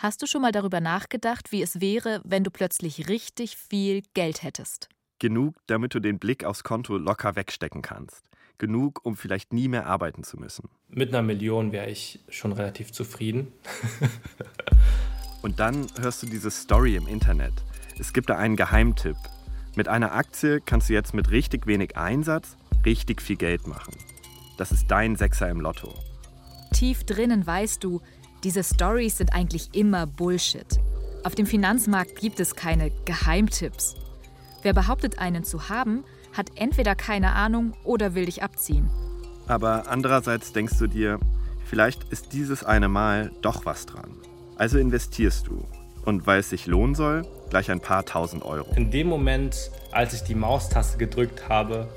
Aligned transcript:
Hast 0.00 0.22
du 0.22 0.28
schon 0.28 0.42
mal 0.42 0.52
darüber 0.52 0.80
nachgedacht, 0.80 1.50
wie 1.50 1.60
es 1.60 1.80
wäre, 1.80 2.20
wenn 2.22 2.44
du 2.44 2.52
plötzlich 2.52 3.08
richtig 3.08 3.56
viel 3.56 4.02
Geld 4.14 4.44
hättest? 4.44 4.88
Genug, 5.18 5.56
damit 5.66 5.92
du 5.92 5.98
den 5.98 6.20
Blick 6.20 6.44
aufs 6.44 6.62
Konto 6.62 6.96
locker 6.96 7.34
wegstecken 7.34 7.82
kannst. 7.82 8.22
Genug, 8.58 9.00
um 9.04 9.16
vielleicht 9.16 9.52
nie 9.52 9.66
mehr 9.66 9.86
arbeiten 9.86 10.22
zu 10.22 10.36
müssen. 10.36 10.68
Mit 10.86 11.08
einer 11.08 11.22
Million 11.22 11.72
wäre 11.72 11.90
ich 11.90 12.20
schon 12.28 12.52
relativ 12.52 12.92
zufrieden. 12.92 13.48
Und 15.42 15.58
dann 15.58 15.88
hörst 16.00 16.22
du 16.22 16.28
diese 16.28 16.52
Story 16.52 16.94
im 16.94 17.08
Internet. 17.08 17.54
Es 17.98 18.12
gibt 18.12 18.30
da 18.30 18.38
einen 18.38 18.54
Geheimtipp. 18.54 19.16
Mit 19.74 19.88
einer 19.88 20.12
Aktie 20.12 20.60
kannst 20.60 20.88
du 20.88 20.92
jetzt 20.92 21.12
mit 21.12 21.32
richtig 21.32 21.66
wenig 21.66 21.96
Einsatz 21.96 22.56
richtig 22.86 23.20
viel 23.20 23.36
Geld 23.36 23.66
machen. 23.66 23.96
Das 24.58 24.70
ist 24.70 24.86
dein 24.92 25.16
Sechser 25.16 25.48
im 25.48 25.60
Lotto. 25.60 25.92
Tief 26.72 27.02
drinnen 27.02 27.44
weißt 27.44 27.82
du, 27.82 28.00
diese 28.44 28.62
Stories 28.62 29.18
sind 29.18 29.32
eigentlich 29.32 29.70
immer 29.74 30.06
Bullshit. 30.06 30.78
Auf 31.24 31.34
dem 31.34 31.46
Finanzmarkt 31.46 32.16
gibt 32.16 32.38
es 32.38 32.54
keine 32.54 32.90
Geheimtipps. 33.04 33.96
Wer 34.62 34.72
behauptet, 34.72 35.18
einen 35.18 35.44
zu 35.44 35.68
haben, 35.68 36.04
hat 36.32 36.50
entweder 36.54 36.94
keine 36.94 37.32
Ahnung 37.32 37.74
oder 37.84 38.14
will 38.14 38.26
dich 38.26 38.42
abziehen. 38.42 38.88
Aber 39.48 39.88
andererseits 39.88 40.52
denkst 40.52 40.78
du 40.78 40.86
dir, 40.86 41.18
vielleicht 41.64 42.04
ist 42.12 42.32
dieses 42.32 42.62
eine 42.62 42.88
Mal 42.88 43.32
doch 43.42 43.66
was 43.66 43.86
dran. 43.86 44.10
Also 44.56 44.78
investierst 44.78 45.46
du. 45.48 45.64
Und 46.04 46.26
weil 46.26 46.40
es 46.40 46.50
sich 46.50 46.66
lohnen 46.66 46.94
soll, 46.94 47.26
gleich 47.50 47.70
ein 47.70 47.80
paar 47.80 48.04
tausend 48.04 48.44
Euro. 48.44 48.72
In 48.76 48.90
dem 48.90 49.08
Moment, 49.08 49.70
als 49.90 50.14
ich 50.14 50.22
die 50.22 50.34
Maustaste 50.34 50.96
gedrückt 50.98 51.48
habe, 51.48 51.88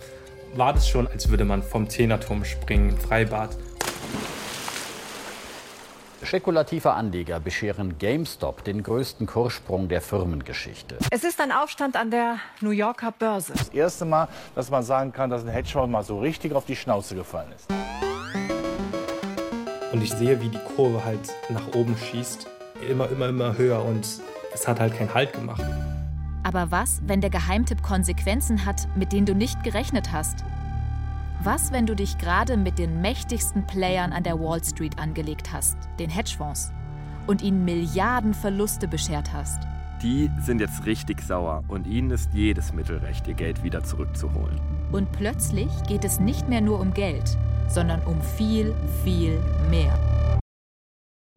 war 0.55 0.73
das 0.73 0.87
schon, 0.89 1.07
als 1.07 1.29
würde 1.29 1.45
man 1.45 1.63
vom 1.63 1.89
Zehnerturm 1.89 2.43
springen 2.43 2.89
im 2.89 2.97
Freibad. 2.97 3.55
Spekulative 6.23 6.93
Anleger 6.93 7.39
bescheren 7.39 7.97
GameStop 7.97 8.63
den 8.63 8.83
größten 8.83 9.25
Kurssprung 9.25 9.87
der 9.87 10.01
Firmengeschichte. 10.01 10.97
Es 11.09 11.23
ist 11.23 11.41
ein 11.41 11.51
Aufstand 11.51 11.95
an 11.95 12.11
der 12.11 12.37
New 12.61 12.69
Yorker 12.69 13.11
Börse. 13.11 13.53
Das 13.53 13.69
erste 13.69 14.05
Mal, 14.05 14.27
dass 14.53 14.69
man 14.69 14.83
sagen 14.83 15.11
kann, 15.11 15.29
dass 15.29 15.43
ein 15.43 15.49
Hedgefonds 15.49 15.91
mal 15.91 16.03
so 16.03 16.19
richtig 16.19 16.53
auf 16.53 16.65
die 16.65 16.75
Schnauze 16.75 17.15
gefallen 17.15 17.51
ist. 17.55 17.67
Und 19.91 20.03
ich 20.03 20.11
sehe, 20.13 20.39
wie 20.41 20.49
die 20.49 20.59
Kurve 20.75 21.03
halt 21.03 21.19
nach 21.49 21.73
oben 21.75 21.97
schießt. 21.97 22.47
Immer, 22.87 23.09
immer, 23.09 23.29
immer 23.29 23.57
höher 23.57 23.83
und 23.83 24.07
es 24.53 24.67
hat 24.67 24.79
halt 24.79 24.95
keinen 24.95 25.13
Halt 25.13 25.33
gemacht. 25.33 25.63
Aber 26.43 26.71
was, 26.71 27.01
wenn 27.05 27.21
der 27.21 27.29
Geheimtipp 27.29 27.83
Konsequenzen 27.83 28.65
hat, 28.65 28.87
mit 28.95 29.11
denen 29.11 29.25
du 29.25 29.35
nicht 29.35 29.63
gerechnet 29.63 30.11
hast? 30.11 30.43
Was, 31.43 31.71
wenn 31.71 31.87
du 31.87 31.95
dich 31.95 32.19
gerade 32.19 32.55
mit 32.55 32.77
den 32.77 33.01
mächtigsten 33.01 33.65
Playern 33.65 34.13
an 34.13 34.21
der 34.21 34.39
Wall 34.39 34.63
Street 34.63 34.99
angelegt 34.99 35.51
hast, 35.51 35.75
den 35.97 36.07
Hedgefonds, 36.07 36.71
und 37.25 37.41
ihnen 37.41 37.65
Milliarden 37.65 38.35
Verluste 38.35 38.87
beschert 38.87 39.33
hast? 39.33 39.59
Die 40.03 40.29
sind 40.39 40.61
jetzt 40.61 40.85
richtig 40.85 41.19
sauer 41.19 41.63
und 41.67 41.87
ihnen 41.87 42.11
ist 42.11 42.31
jedes 42.31 42.73
Mittel 42.73 42.99
recht, 42.99 43.27
ihr 43.27 43.33
Geld 43.33 43.63
wieder 43.63 43.83
zurückzuholen. 43.83 44.61
Und 44.91 45.11
plötzlich 45.13 45.71
geht 45.87 46.05
es 46.05 46.19
nicht 46.19 46.47
mehr 46.47 46.61
nur 46.61 46.79
um 46.79 46.93
Geld, 46.93 47.35
sondern 47.67 48.03
um 48.03 48.21
viel, 48.21 48.75
viel 49.03 49.39
mehr. 49.71 49.97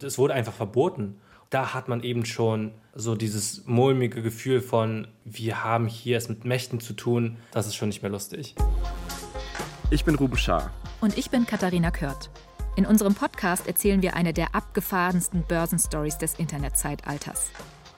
Es 0.02 0.19
wurde 0.19 0.34
einfach 0.34 0.52
verboten. 0.52 1.19
Da 1.48 1.72
hat 1.72 1.88
man 1.88 2.02
eben 2.02 2.27
schon 2.27 2.72
so 2.94 3.14
dieses 3.14 3.64
mulmige 3.64 4.20
Gefühl 4.20 4.60
von, 4.60 5.08
wir 5.25 5.64
haben 5.64 5.86
hier 5.86 6.19
es 6.19 6.28
mit 6.28 6.44
Mächten 6.44 6.80
zu 6.80 6.92
tun. 6.92 7.38
Das 7.52 7.66
ist 7.66 7.75
schon 7.75 7.88
nicht 7.88 8.02
mehr 8.02 8.10
lustig. 8.10 8.55
Ich 9.90 10.04
bin 10.06 10.14
Ruben 10.14 10.38
Schaar. 10.38 10.70
Und 11.02 11.18
ich 11.18 11.30
bin 11.30 11.46
Katharina 11.46 11.90
Kört. 11.90 12.30
In 12.74 12.86
unserem 12.86 13.14
Podcast 13.14 13.66
erzählen 13.68 14.00
wir 14.00 14.16
eine 14.16 14.32
der 14.32 14.54
abgefahrensten 14.54 15.44
Börsenstories 15.46 16.16
des 16.16 16.34
Internetzeitalters. 16.34 17.50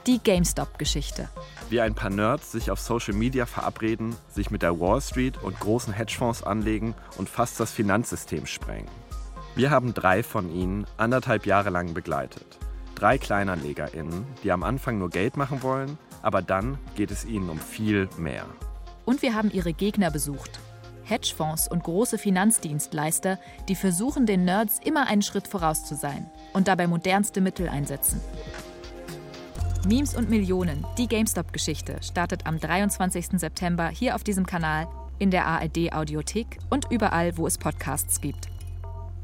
Die 0.04 0.18
GameStop-Geschichte. 0.18 1.28
Wie 1.70 1.80
ein 1.80 1.94
paar 1.94 2.10
Nerds 2.10 2.50
sich 2.50 2.72
auf 2.72 2.80
Social 2.80 3.14
Media 3.14 3.46
verabreden, 3.46 4.16
sich 4.28 4.50
mit 4.50 4.62
der 4.62 4.80
Wall 4.80 5.00
Street 5.00 5.40
und 5.42 5.58
großen 5.60 5.92
Hedgefonds 5.92 6.42
anlegen 6.42 6.94
und 7.18 7.28
fast 7.28 7.60
das 7.60 7.70
Finanzsystem 7.70 8.46
sprengen. 8.46 8.90
Wir 9.54 9.70
haben 9.70 9.94
drei 9.94 10.24
von 10.24 10.52
ihnen 10.52 10.86
anderthalb 10.96 11.46
Jahre 11.46 11.70
lang 11.70 11.94
begleitet. 11.94 12.58
Drei 12.96 13.16
KleinanlegerInnen, 13.16 14.26
die 14.42 14.50
am 14.50 14.64
Anfang 14.64 14.98
nur 14.98 15.10
Geld 15.10 15.36
machen 15.36 15.62
wollen, 15.62 15.98
aber 16.20 16.42
dann 16.42 16.78
geht 16.96 17.12
es 17.12 17.24
ihnen 17.24 17.48
um 17.48 17.60
viel 17.60 18.08
mehr. 18.18 18.44
Und 19.04 19.22
wir 19.22 19.34
haben 19.34 19.52
ihre 19.52 19.72
Gegner 19.72 20.10
besucht. 20.10 20.58
Hedgefonds 21.08 21.68
und 21.68 21.84
große 21.84 22.18
Finanzdienstleister, 22.18 23.38
die 23.68 23.74
versuchen, 23.74 24.26
den 24.26 24.44
Nerds 24.44 24.80
immer 24.84 25.06
einen 25.06 25.22
Schritt 25.22 25.48
voraus 25.48 25.84
zu 25.84 25.94
sein 25.94 26.30
und 26.52 26.68
dabei 26.68 26.86
modernste 26.86 27.40
Mittel 27.40 27.68
einsetzen. 27.68 28.20
Memes 29.86 30.16
und 30.16 30.28
Millionen, 30.28 30.84
die 30.98 31.06
GameStop-Geschichte, 31.06 31.98
startet 32.02 32.46
am 32.46 32.58
23. 32.58 33.38
September 33.38 33.88
hier 33.88 34.16
auf 34.16 34.24
diesem 34.24 34.44
Kanal, 34.44 34.88
in 35.18 35.30
der 35.30 35.46
ARD-Audiothek 35.46 36.58
und 36.70 36.90
überall, 36.90 37.38
wo 37.38 37.46
es 37.46 37.56
Podcasts 37.56 38.20
gibt. 38.20 38.48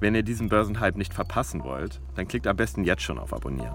Wenn 0.01 0.15
ihr 0.15 0.23
diesen 0.23 0.49
Börsenhype 0.49 0.97
nicht 0.97 1.13
verpassen 1.13 1.65
wollt, 1.65 2.01
dann 2.15 2.27
klickt 2.27 2.47
am 2.47 2.57
besten 2.57 2.85
jetzt 2.85 3.03
schon 3.03 3.19
auf 3.19 3.33
Abonnieren. 3.33 3.75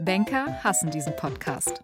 Banker 0.00 0.62
hassen 0.62 0.90
diesen 0.90 1.16
Podcast. 1.16 1.82